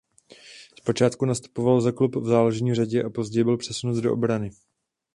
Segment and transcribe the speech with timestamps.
[0.77, 4.51] Zpočátku nastupoval za klub v záložní řadě a později byl přesunut do obrany.